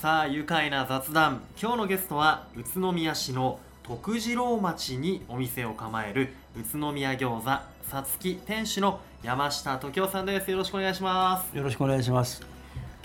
[0.00, 1.40] さあ愉快な雑談。
[1.58, 7.44] 今日のゲストは宇都宮市の徳次郎町にお店を構える宇都宮餃子
[7.90, 10.50] さつき店主の山下時夫さんです。
[10.50, 11.56] よろしくお願いします。
[11.56, 12.42] よろしくお願いします。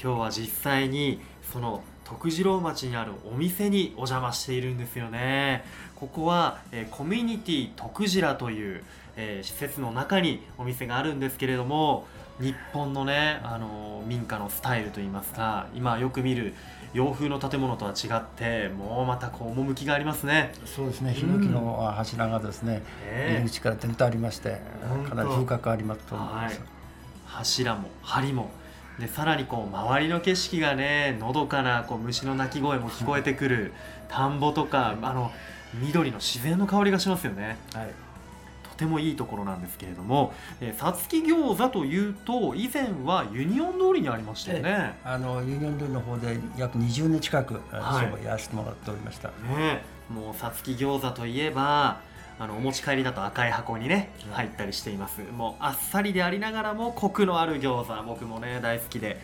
[0.03, 1.21] 今日は実際に
[1.53, 5.63] その徳次郎町にあるお店にお邪魔しているんですよね。
[5.95, 8.83] ここは、えー、コミュニティ徳次郎という、
[9.15, 12.05] えー、施設の中にお店があるんですけれども
[12.41, 16.55] 日本のね、あの民家のスタイルといいますか今よく見る
[16.93, 20.53] 洋風の建物とは違ってもうまたこう趣がありますね。
[20.65, 21.13] そうですね。
[21.13, 22.83] ヒノキの柱がですね、
[23.27, 24.61] 入り口から点々ありまして
[25.07, 26.67] かなり風格ありますと思います、はい、
[27.25, 28.51] 柱も梁も。
[28.99, 33.73] でさらにこう周りの景色がねのどかなこう虫の鳴き声も聞こえてくる
[34.09, 35.31] 田んぼとかあの
[35.73, 37.57] 緑の自然の香りがしますよね。
[37.73, 37.87] はい。
[37.87, 37.93] と
[38.81, 40.33] てもいいところなんですけれども
[40.77, 44.97] さつき餃子というと以前はユニオン通りにありましたよね。
[45.03, 49.29] あのユニオン通りの方で約20年近く、はい、やらせてもらっておりました。
[49.29, 52.01] ねもうさつき餃子といえば
[52.39, 55.21] あのお持ち帰りだと赤い箱にね入ったりしています。
[55.21, 59.19] もうあっさりでありながらもコクのある餃子僕もね大好きで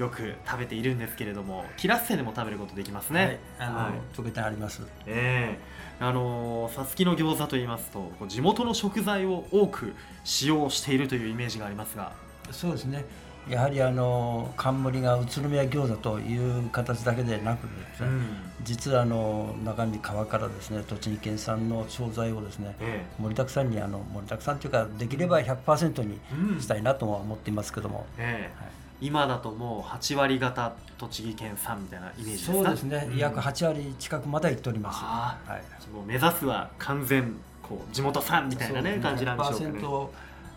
[0.00, 4.82] よく食べているんですけれどもキラッセでも食べることできますね、はい、あの、はい、溶けてあります。
[5.06, 5.58] え
[6.00, 6.02] え。
[6.02, 12.12] ー、あのさつきの餃子と言いますと地元の食材を多く使用しているというイメージがありますが。
[12.50, 13.04] そうですね。
[13.48, 26.18] やはりあの冠が宇都宮餃子という形だけでなくですね、うん、実はあの中身皮からですね栃木県産の商材をですね、ええ、盛りだくさんにあの盛りだくさんというかできれば100%に
[26.60, 28.50] したいなとは思っていますけども、え。
[28.56, 32.52] はい、今だともう8割方栃木県産みたいなイメージですか？
[32.52, 39.80] そうですね、うん、約8割近くまでいっております、はい、もう目指すは完全こう地元産みたいなね、ね、感じなんでしょうかね。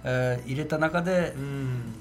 [0.05, 1.33] えー、入れた中で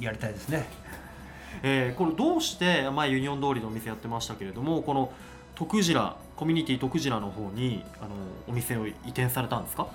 [0.00, 0.66] やりたいですね。
[1.62, 5.12] えー、これどうして、まあ、ユニオン通りのお店やってましたけれどもこの
[5.54, 5.94] 徳次
[6.34, 8.10] コミュニティ徳次の方にあの
[8.48, 9.86] お店を移転されたんですか？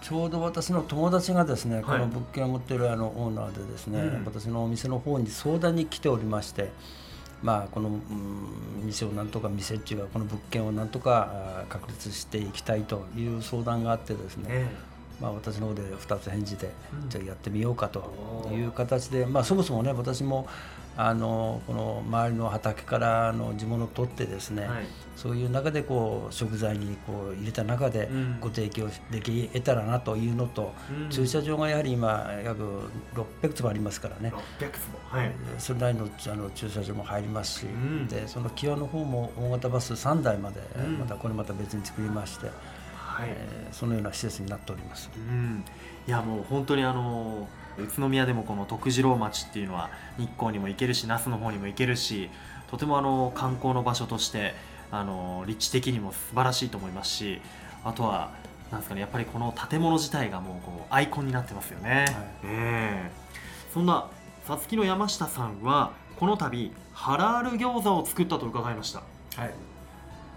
[0.00, 6.70] ちょうど私の友達がですね、この物件を持っているあのオーナーでですね、うん、私のお店の方に相談に来ておりまして、
[7.42, 14.68] まあ、この、うん、店をなんとか店っていうかこの物件をなんとか確立していきたいという相談があってですね、え
[15.20, 16.70] まあ、私の方で2つ返事で、
[17.08, 20.48] じゃあやってみようかという形で、まあ、そもそもね私も
[20.96, 24.86] あのこの周りの畑からの地物を取ってですね、はい、
[25.16, 28.08] そういう中でこう食材にこう入れた中で
[28.40, 32.62] ご提供でき得たらなというのと、うん、駐車場がやはり今約
[33.42, 34.32] 600坪ありますからね。
[34.58, 40.60] 600坪、はい、それなりのあの駐車場も入りますし、うん、でその際の方も大型バス3台まで、
[40.98, 42.50] またこれまた別に作りまして。
[43.20, 45.10] はいえー、そのような施設になっております。
[45.14, 45.62] うん、
[46.06, 47.48] いやもう本当にあの
[47.78, 52.30] 宇都宮でもこの徳次郎町っていうのは日光にも行けるし那須の方にも行けるし
[52.70, 54.54] とてもあの観光の場所として
[54.90, 57.40] あの立地的にも素晴らしいと思いますし
[57.84, 58.32] あとは
[58.70, 62.06] なんですかねやっぱりこの建物自体がもうこうアイコンになってますよね。
[62.06, 64.08] はい、えー、そんな
[64.46, 69.02] さつきの山下さんはこの度ハラール餃子を作ったと伺いました。
[69.36, 69.69] はい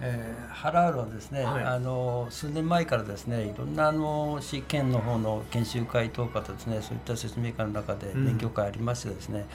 [0.05, 9.45] えー、ハラールはですね、はい、あの数年前からですねいろんなあの市県の方の研修会等かとですねそういった説明会の中で勉強会ありましてですね、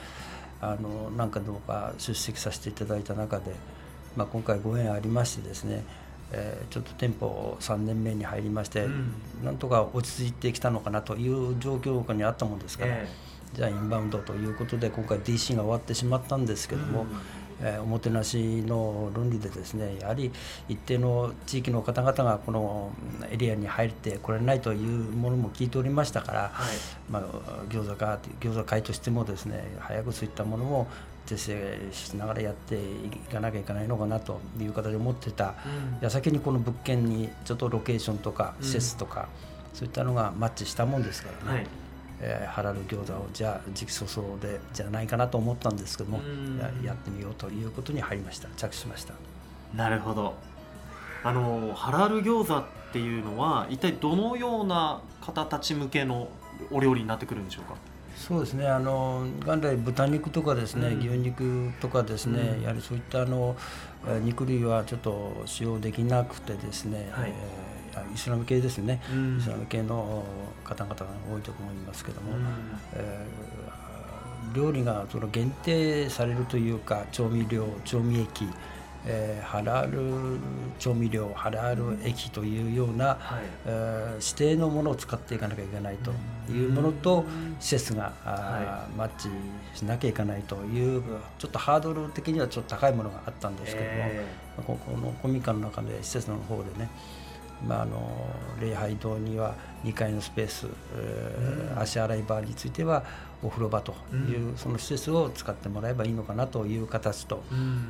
[0.63, 3.51] うん、あの何かどうか出席させていただいた中で、
[4.17, 5.83] まあ、今回ご縁ありましてですね
[6.31, 17.07] えー、ちょっと店舗3年目に入りまして、うん、なんとか落ち着いてきたのかなという状況にあったもんですから、えー、じゃあインバウンドということで今回 DC が終わってしまったんですけども、うん
[17.61, 20.31] えー、おもてなしの論理でですねやはり
[20.67, 22.91] 一定の地域の方々がこの
[23.31, 26.77] エリアに入ってこれないというものも聞いておりましたから、はい、
[27.09, 27.23] まあ、
[27.69, 30.87] 餃子か餃子会としてもですね早くそういったものも
[31.25, 32.79] 是正しながらやってい
[33.31, 39.27] かなきゃいけないのかなという形で思ってた、うん、矢先にこの物件にちょっとロケーションとか施設とか、
[39.71, 41.59] うん、そういったのがマッチしたもんですからね。
[41.59, 41.67] はい
[42.21, 46.19] えー、ハラル餃子をじゃあ時期早々でじゃないかなと思ったんですけども
[46.83, 48.49] やってみようということに入りました。
[48.57, 49.13] 着手しました。
[49.75, 50.33] なるほど。
[51.23, 56.29] あのハラル餃子っていうのは一体どのような方たち向けの
[56.71, 57.75] お料理になってくるんでしょうか？
[58.15, 58.67] そうですね。
[58.67, 63.55] あの元来豚肉とかですね、うん、牛肉とかですね、うん、やはりそういったあの
[64.23, 67.78] 肉類はちょっと使用できなくてですね、はい、えー
[68.13, 70.23] イスラム系ですね、うん、イスラム系の
[70.63, 72.45] 方々が多いと思いますけども、うん、
[72.93, 78.47] えー、料理がその限定されるというか調味料調味液
[79.05, 80.39] えー、ハラール
[80.77, 83.43] 調味料ハラール液というような、はい。
[83.65, 86.11] えー、指定のものを使っていかなきゃいけないと
[86.51, 87.23] いうものと
[87.59, 89.29] 施設が、はい、マッチ
[89.73, 91.01] しなきゃいけないという
[91.37, 96.89] ちょっとハードル的にはちょっと高いものがあったんですけども、えー、ここの公民館の中で施設の方でね
[97.65, 98.01] まあ、あの
[98.61, 103.03] 礼拝堂には2階のスペース、えー、足洗い場については
[103.41, 107.43] お風呂場という、その施設を使ってもらえばいいのかなという形と、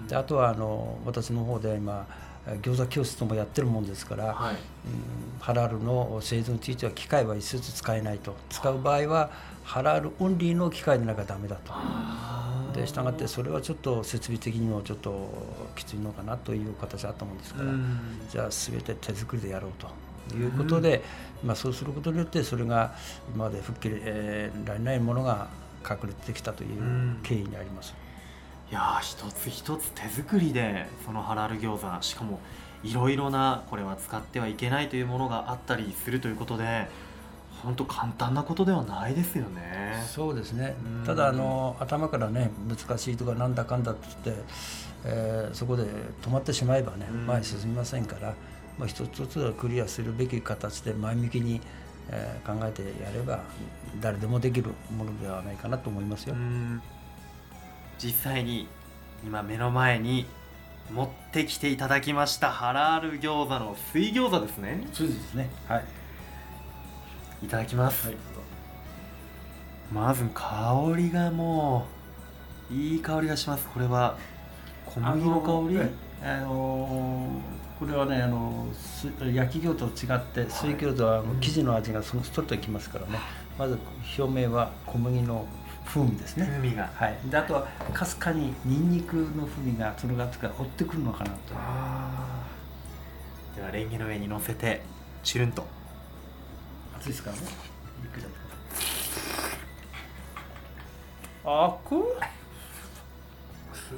[0.07, 2.07] であとはあの私の方で今
[2.61, 4.59] 餃子教室もやってるもんですから、はい、うん、
[5.39, 8.35] ハラールの製造については機械は一節使えないと。
[8.49, 9.29] 使う場合は
[9.63, 11.73] ハラールオンリーの機械でなきゃダメだと。
[12.71, 15.29] でしたがってそれはちょっと設備的にもちょっと
[15.75, 17.71] きついのかなという形だったもんですから、
[18.29, 21.03] じゃあ全て手作りでやろうということで、
[21.43, 22.95] まあ、そうすることによってそれが
[23.33, 25.49] 今まで吹っ切れられないものが
[25.89, 26.79] 隠れてきたという
[27.23, 27.93] 経緯にあります。
[28.71, 32.39] いや一つ一つ手作りでそのハラル餃子しかも
[32.83, 36.87] いろいろなこれは使ってはいけないというものがあったりするということで
[37.61, 40.03] 本当簡単なことではないですよね。
[40.07, 40.75] そうですね。
[41.05, 44.43] ただあの頭からね難しいとかなんだかんだって言って、
[45.05, 45.83] えー、そこで
[46.21, 48.33] 止まってしまえばね前に進みませんから、
[48.77, 51.59] まあ一つ一つクリアするべき形で前向きに、
[52.09, 53.41] えー、考えてやれば
[53.99, 56.35] 誰でもできるものではないかなと思いますよ。
[58.01, 58.67] 実際に
[59.25, 60.25] 今目の前に
[60.91, 64.87] 持ってきていただきましたハラール餃子の水餃子ですね。
[64.93, 65.49] そうですね。
[65.67, 65.98] はい。
[67.43, 68.17] いただきます、はい、
[69.91, 71.87] まず香りがも
[72.71, 73.67] ういい香りがします。
[73.67, 74.17] これは
[74.85, 75.79] 小麦の香り？
[76.21, 77.29] あの
[77.79, 78.67] これはねあの
[79.33, 83.17] 焼き餃子と違って水餃子は生地の味がそのストレートにきますからね、
[83.57, 83.79] まず
[84.17, 85.47] 表面は小麦の
[85.85, 86.45] 風味ですね。
[86.45, 86.89] 風味が。
[86.93, 87.17] はい。
[87.25, 91.53] であとはかすかにニンニクの風味がそのがつか追ってくるのかなと。
[93.55, 94.81] ではレンゲの上に乗せて
[95.23, 95.65] チュルンと
[96.99, 97.41] 熱いですからね。
[98.03, 98.25] ゆっくり
[101.45, 101.95] あく？
[103.73, 103.95] すっ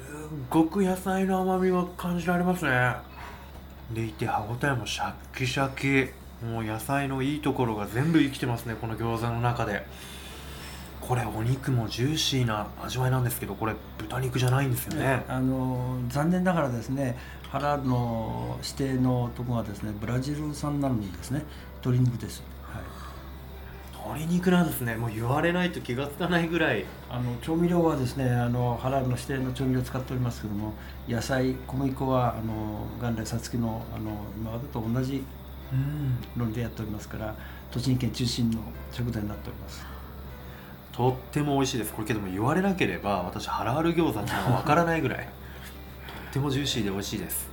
[0.48, 2.94] ごく野菜の甘みが感じられますね。
[3.92, 6.12] でいて歯ごたえもシャッキシャキ。
[6.46, 9.84] もう野菜のいいところが全部生きてますねこの餃子の中で。
[11.00, 17.18] これお肉もジューシーな味わいなんですけどこれ豚肉じゃないんですよね、あの残念ながらですね
[17.48, 21.42] ハラの指定のとこがですねブラジル産になるんですね
[21.84, 22.44] 鶏肉です
[24.14, 24.96] 鶏肉なんですね。
[24.96, 26.84] もう言われないと気が付かないぐらい。
[27.10, 30.74] あの調味料はですねあのハラルの指定の調味料を使っておりますけども
[31.08, 35.24] 野菜小麦粉はあの元来さつきのあの今までと同じ
[36.36, 37.34] 論理でやっておりますから
[37.70, 38.60] 栃木県中心の
[38.90, 39.84] 食材になっております。
[40.92, 41.92] とっても美味しいです。
[41.92, 45.18] これけども言われなければ私ハラール餃子ってのは分からないぐらい。
[45.18, 45.22] と
[46.30, 47.51] ってもジューシーで美味しいです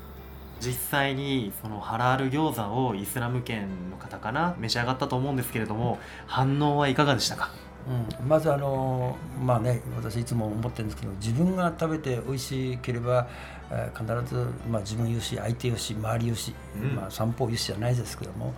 [0.59, 7.49] 実際にそのハラール餃子をイスラム圏の方かな召し上がったと思うんですけれども反応はいかがでしたか？
[7.87, 13.27] うん、まずあのまあね私いつも思ってるんですけど自分が食べて美味しければ、
[13.71, 18.53] えー、必ず、まあ、自分よし相手よし周りよし、うん、まあ、三方よしじゃないですけども、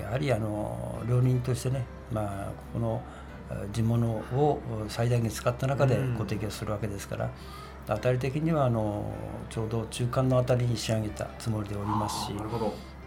[0.00, 3.02] やはりあの料理人としてね、まあ、この
[3.72, 7.24] 地物を最大限使った中でご提供するわけですから。
[7.24, 7.30] うん
[7.90, 9.04] 当たり的にはあの
[9.48, 12.32] ちょうど中間のあたりに仕上げたつもりでおりますし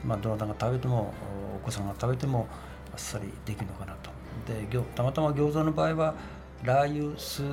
[0.04, 1.14] まあ、どなたが食べても
[1.56, 2.46] お子さんが食べても
[2.92, 4.12] あっさりできるのかなと。
[4.46, 6.16] でたまたま餃子の場合は
[6.64, 7.44] ラー油酢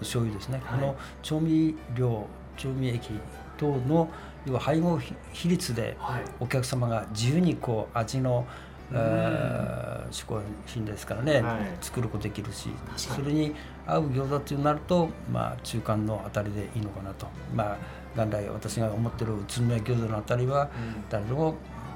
[0.00, 2.26] 醤油ですね、はい、この調味料
[2.56, 3.12] 調味液
[3.56, 4.08] 等の
[4.46, 4.98] 要は配合
[5.32, 5.96] 比率で
[6.40, 8.46] お客様が自由にこう味の、
[8.90, 13.54] 嗜好品ですからね、はい、作ることできるしそれに
[13.94, 17.78] 合う餃子っていうなると、まあ、中間のあたりでいいのかなと、まあ、
[18.16, 20.68] 元来私が思ってる宇都宮餃子のあたりは
[21.08, 21.54] 誰でも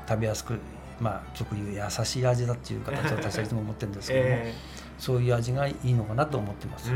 [0.09, 0.59] 食べやすく、
[1.01, 4.27] まあ、俗に言う優しい味だっていう形を 私はいつも思ってるんですけども。
[4.29, 6.91] えーそういう味がいいのかなと思ってます。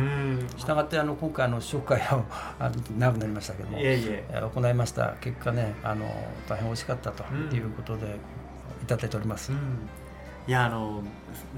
[0.57, 2.25] したがってあの今回の紹介を
[2.59, 4.25] あ長くなりましたけども、いえいえ
[4.55, 6.07] 行いました結果ねあの
[6.49, 7.25] 大変美味しかったと
[7.55, 8.17] いうことで、
[8.83, 9.53] いただいております。
[10.49, 11.03] いやあの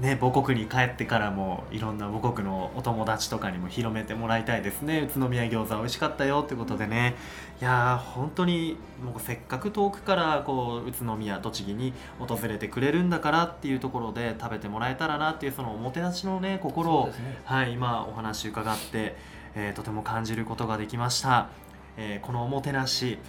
[0.01, 5.07] ね母国に帰ってからもいろんな母国のお友達とかにも広めてもらいたいですね。
[5.15, 7.15] 宇都宮餃子美味しかったよってことでね。
[7.61, 17.13] いや本当にもうせっかく遠くからこう宇都宮栃木に訪れてくれるんだからっていうところで食べてもらえたらなっていうそのおもてなしのね心を、ね、
[17.45, 19.15] はい今お話伺って、
[19.55, 21.47] えー、とても感じることができました、
[21.95, 23.19] えー、このおもてなし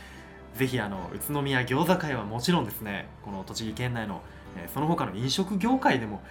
[0.56, 4.22] ぜひあの宇都宮餃子会はもちろんですねこの栃木県内の
[4.72, 6.22] その他の飲食業界でも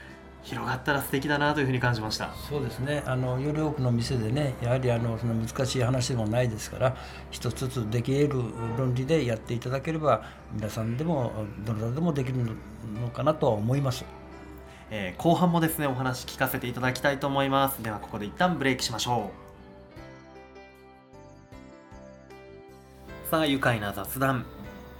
[0.43, 2.33] 広がったら素敵だなというふうに感じました。
[2.49, 3.03] そうですね。
[3.05, 6.95] あのより多くの店でねやはりあのその難しい話でもないですから
[7.29, 8.29] 一つずつできる
[8.77, 11.31] 論理でやっていただければ皆さんでも
[11.63, 12.39] どなたでもできる
[12.99, 14.03] のかなとは思います、
[14.89, 17.83] えー、後半もですねお話聞かせていただきたいと思います。
[17.83, 19.29] ではここで一旦ブレイクしましょ
[23.27, 23.29] う。
[23.29, 24.45] さあ愉快な雑談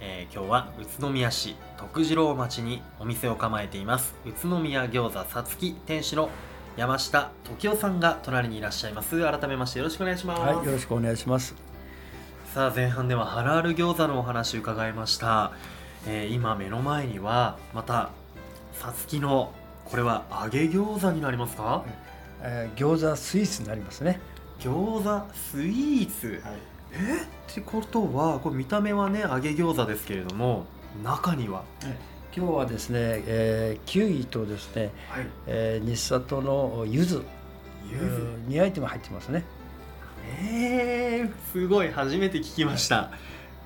[0.04, 4.16] えー、今日は宇都宮市徳次郎町にお店を構えています。
[4.26, 6.28] 宇都宮餃子さつき店主の
[6.76, 9.22] 山下時夫さんが隣にいらっしゃいます。
[9.22, 10.42] 改めましてよろしくお願いします。
[10.42, 11.54] はいよろしくお願いします。
[12.52, 15.52] さあ前半ではハラール餃子のお話伺いました、
[16.08, 18.10] えー、今目の前にはまた
[18.72, 19.52] さつきの
[19.84, 21.84] これは揚げ餃子になりますか、
[22.42, 24.20] えー、餃子スイーツになりますね。
[24.58, 27.22] 餃子スイーツ、はいえ？
[27.52, 30.64] ってことはこれ見た目はね揚げ餃子ですけれども
[31.04, 31.64] 中には、
[32.36, 37.22] 今日はですね、えー、キウイとですね、はい、えー、日里の柚子。
[37.90, 39.44] 柚子？2アイテム入ってますね。
[40.40, 41.90] えー、すごい。
[41.90, 43.10] 初めて聞きました。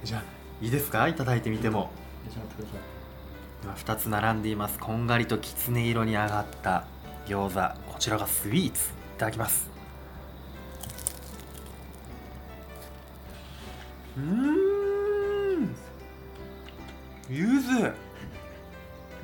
[0.03, 0.23] じゃあ
[0.61, 1.07] いいですか？
[1.09, 1.91] いただいてみても。
[3.63, 4.79] 今2つ並んでいます。
[4.79, 6.85] こんがりときつね色に上がった
[7.27, 7.93] 餃子。
[7.93, 8.91] こちらがスイーツ。
[9.17, 9.76] いただきます
[14.17, 15.75] うん。
[17.29, 17.93] 柚子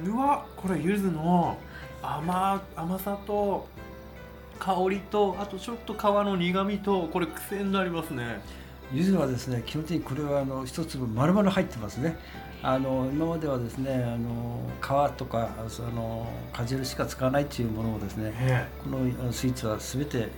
[0.04, 1.56] うわこれ柚子の
[2.02, 3.68] 甘甘さと
[4.58, 8.40] 香りとあとちょっと皮の苦みとこれ癖になりますね。
[8.92, 12.16] 柚子はですね基本的にこれはあの一粒丸々入ってますね。
[12.62, 20.28] あの今まではですねあの皮とかその果汁しか使わないっていうものをですねこのスイーツは全て、はい、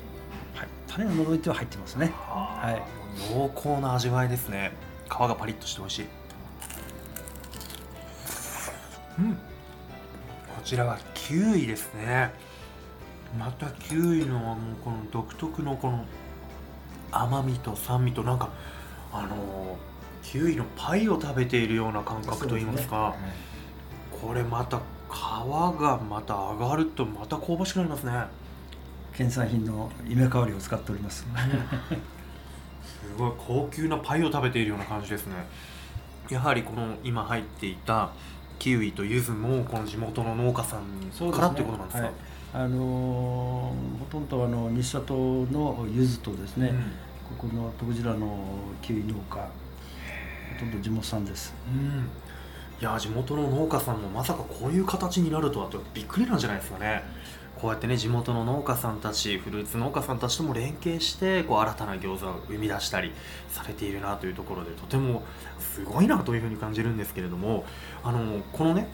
[0.87, 2.12] 種を除いては入ってますね。
[2.16, 4.73] はい濃厚な味わいですね。
[5.06, 6.06] 皮がパリッとして美味しい。
[9.18, 9.35] うん。
[9.35, 9.40] こ
[10.64, 12.33] ちらはキウイですね。
[13.38, 16.04] またキウイのこの独特のこの
[17.11, 18.50] 甘みと酸味となんか
[19.12, 19.76] あの
[20.23, 23.54] キウイのパイを食べているような感覚といいますか、ね
[24.25, 24.78] これまた
[25.11, 28.12] 皮がまた上がるとまた香ばしくなりますね。
[29.14, 31.21] 県産品の夢香りを使っております。
[31.21, 31.26] す
[33.16, 35.34] ごい高級なパイを食べているような感じですね。
[36.30, 38.11] やはりこの今入っていた
[38.58, 42.14] キウイと柚子もこの地元の農家さんからっていうことなんですか、ね
[42.52, 48.38] はい、あのー、ほとんどあの西里の柚子とですね、うん、ここの徳寺の
[48.80, 49.49] キウイ農家ほ
[50.61, 52.08] とんど地元産です、うん、
[52.81, 57.02] いや地元の農家さんもまさかこういう形になるとはってびっくりなんじゃないですかね。
[57.57, 63.12] こうやってね地元の農家さんたちフルーツ農家さんたちとも連携してこう新たな餃子を生み出したり
[63.49, 65.23] されているなというところでとても
[65.61, 67.64] すごいなというふうに感じるんですけれども
[68.02, 68.88] あのこのね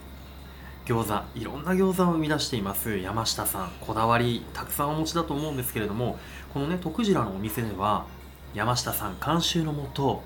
[0.85, 3.73] 餃子いろんな餃子を生み出しています山下さん。
[3.81, 6.19] こだわりたくさんお持ちだと思うんですけれども
[6.53, 8.07] このね徳次郎のお店では
[8.55, 10.23] 山下さん監修のもと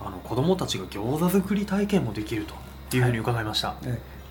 [0.00, 2.54] あの子どもたちが餃子作り体験もできると。
[2.96, 3.68] いうふうに伺いました。
[3.68, 3.76] はい。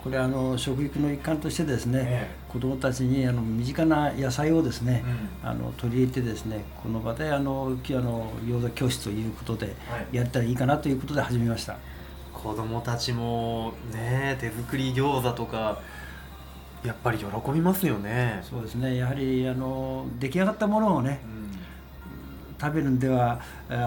[0.04, 5.04] これあの食育の一環としてですね、えー、子どもたちにあの身近な野菜をですね、
[5.44, 9.76] うん、あの取り入れてですねこの場であのあの餃子教室ということで
[10.12, 11.82] やったらいいかなということで始めました、はい、
[12.34, 15.80] 子どもたちもね手作り餃子とか
[16.84, 18.42] やっぱり喜びますよね。
[18.42, 18.96] そうですね。
[18.96, 21.52] やはりあの出来上がったものをね、うん、
[22.60, 23.40] 食べるんでは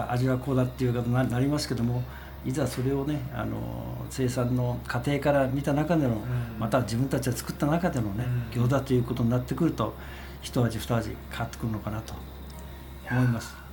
[0.07, 2.03] 味はこうだっていうことになりますけども
[2.45, 3.57] いざそれをねあの
[4.09, 6.21] 生産の過程から見た中での、
[6.59, 9.95] また自分たちが作った中でのね、餃子ということになってくると
[10.41, 12.13] 一味二味変わってくるのかなと
[13.09, 13.65] 思います。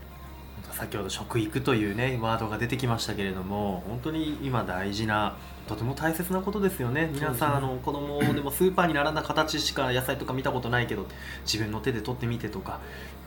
[0.73, 5.37] 先ほど食育というねワードが出てきましたけれども本当に今大事な
[5.69, 7.11] とても大切なことですよね。
[7.13, 11.07] 皆さん、ね、あの子供でもスーパーに並んだ形しか野菜とか見たことないけど
[11.45, 12.81] 自分の手で取ってみてとか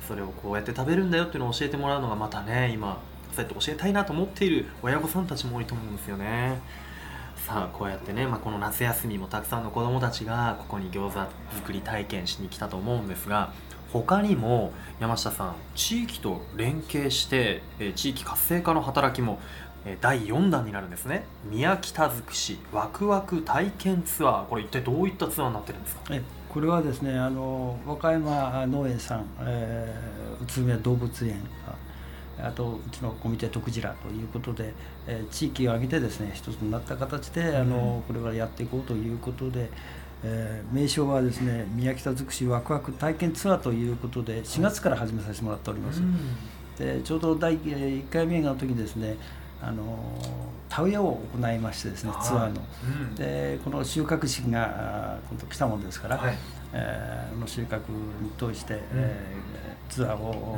[0.07, 2.99] それをこうやって食べるんだよっていうのを教えてもらうのがまたね今
[3.35, 6.61] そうやって教えたいなと思っている親御さんたちも多いと思うんですよね。
[7.45, 11.19] さあこうやってね、まあ、この夏休みもたくさんの子どもたちがここに餃子
[11.55, 13.53] 作り体験しに来たと思うんですが
[13.93, 17.61] 他にも山下さん地域と連携して、
[17.95, 19.39] 地域活性化の働きも
[20.01, 21.25] 第4弾になるんですね。
[21.45, 24.45] 宮北尽くしワクワク体験ツアー。
[24.47, 26.01] これ一体どういったツアーになってるんですか？
[26.49, 31.35] これはですねあの和歌山農園さん、えー、宇都宮動物園
[32.41, 34.73] あとうちのコミテ徳次ということで、
[35.07, 39.69] えー、地域を挙げてですね一つになった形で、あのこれからやっていこうということで、
[40.23, 46.01] えー、名称はですね宮北尽くしワクワク体験ツアーということで4月から始めさせてもらっております。
[46.77, 49.15] でちょうど第1回目の時にですね
[49.61, 49.97] あの
[50.69, 56.37] 田植えを行いましてですね、ツアーの、うん、でこの収穫式が今度来たもんですから、はい、
[56.73, 57.79] えー、の収穫
[58.21, 60.57] に通して、うん、えー、ツアーを、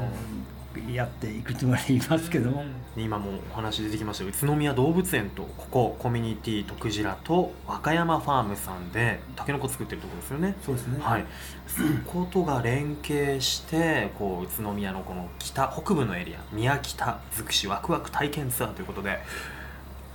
[0.94, 2.64] やっていくつもりいますけども、
[2.96, 10.56] うん、今もお話出てきました宇都宮動物園とここコミュニティ徳次と和歌山ファームさんでたけのこ作ってるところですよね。
[10.66, 11.00] そうですね。
[11.00, 11.26] はい。
[11.68, 19.20] そことが連携してこう宇都宮のこの北北部のエリア宮北尽くしワクワク体験ツアーということで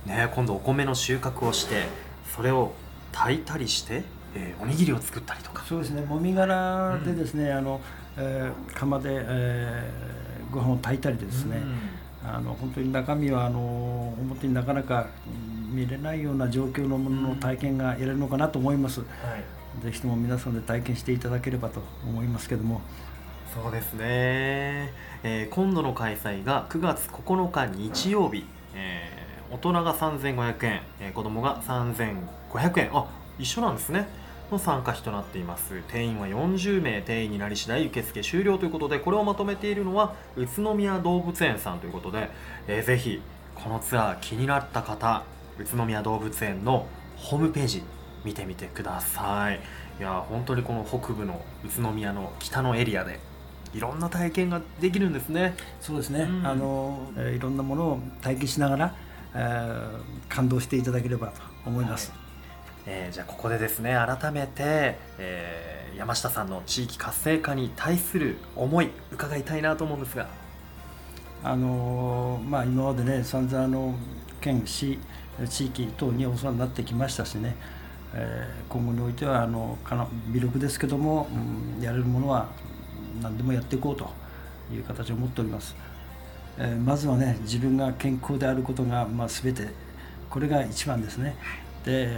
[0.05, 1.87] ね今度お米の収穫をして
[2.35, 2.73] それを
[3.11, 4.03] 炊いたりして、
[4.35, 5.63] えー、おにぎりを作ったりとか。
[5.63, 6.01] そうですね。
[6.01, 7.81] もみ殻でですね、うん、あの、
[8.17, 10.22] えー、釜で、えー
[10.53, 11.61] ご飯を炊いたりですね、
[12.23, 15.07] うん、あの本当に中身はあの表になかなか
[15.71, 19.13] 見れないような状況のものの体験が得られるのかなと思います、うんは
[19.81, 22.81] い、ぜひとも皆さんで体験していただければと思いますけども。
[23.53, 24.91] そうですね、
[25.21, 32.89] えー、今度の開催が9月9日日曜日、えー、大人が3500円、えー、子供が3500円。
[32.93, 33.05] あ
[33.37, 34.07] 一緒なんですね
[34.53, 35.81] の参加費となっています。
[35.89, 42.29] 定員は40名定員になり次第受付終了ということでこれをまとめているのは宇都宮動物園さんということで、
[42.67, 43.21] えー、ぜひ
[43.55, 45.23] このツアー気になった方
[45.59, 46.85] 宇都宮動物園の
[47.17, 47.83] ホームページ
[48.23, 49.59] 見てみてください。
[49.99, 53.19] いや本当にこの北部の宇都宮の北のエリアで
[53.73, 55.55] いろんな体験ができるんですね。
[55.81, 58.95] そうですね、うん、あの、えー、いろんなものを体験しながら、
[59.33, 62.23] えー、感動していただければと思います、はい
[62.85, 70.27] えー、じゃあここでですね改めて、えー、山下さんの地域活性化に対する思い伺いたいなと思うんですが。
[71.45, 73.95] あのー、まあ、今までね散々あの
[74.39, 74.97] 県市
[75.49, 77.55] 地域等にお世話になってきましたしね、
[78.13, 79.77] えー、今後においてはあの
[80.27, 81.27] 微力ですけども、
[81.77, 82.49] うん、やれるものは
[83.21, 84.09] 何でもやっていこうと
[84.71, 85.75] いう形を持っております。
[86.57, 89.67] えー、まずはね自分が健康であることが、まあ、全て
[90.29, 91.35] これが一番ですね。
[91.83, 92.09] で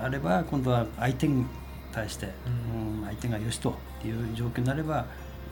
[0.00, 1.44] あれば今度は相手に
[1.92, 5.06] 対して、うん、相手がよしという状況になれば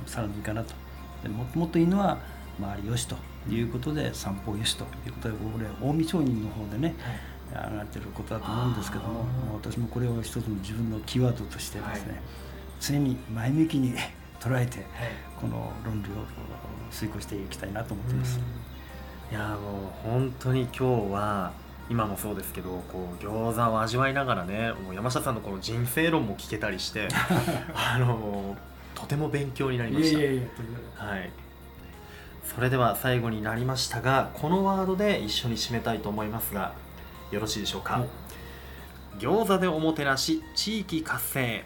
[0.06, 0.74] さらにいいかなと。
[1.22, 2.18] でももっといいのは
[2.58, 3.16] 周りよしと
[3.48, 6.94] いうことで散歩よしということでこれ近江町人の方でね、
[7.52, 12.20] はい、上がってることだと思うんですけども私もこれを一つの自分のキーワードとしてですね、はい、
[12.80, 13.94] 常に前向きに
[14.40, 14.86] 捉えて、はい、
[15.40, 16.12] この論理を
[16.90, 18.40] 遂行していきたいなと思ってます。
[19.30, 21.52] いやもう本当に今日は
[21.88, 27.08] 今もそうですけどこう餃子を味わいながらねもう山下さんのこの人生論も聞けたりして
[27.74, 28.56] あの
[28.94, 31.04] とても勉強になりました。
[31.04, 31.30] はい、
[32.44, 36.72] それでは最後になりましたがこのワードで一緒に締めたいと思いますが
[37.30, 38.04] よろしいでしょうか、
[39.18, 41.64] 餃子でおもてなし地域活性。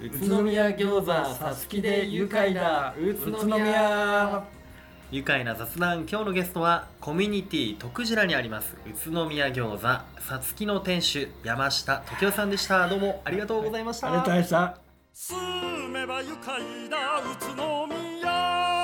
[0.00, 2.94] 宇都宮餃子さつきで愉快だ。
[2.98, 4.42] 宇都宮
[5.12, 6.06] 愉快な雑談。
[6.08, 12.88] 今日のゲストはコミュニティ徳次にあります宇都宮餃子さつきの店主山下時夫さんでした。
[12.88, 14.78] どうもありがとうございました、ありがとうございました。
[15.12, 18.79] 住めば愉快な宇都宮